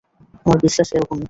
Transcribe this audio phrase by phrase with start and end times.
[0.45, 1.19] আমার বিশ্বাস এরকমই।